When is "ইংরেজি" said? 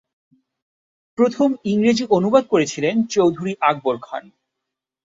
1.65-2.05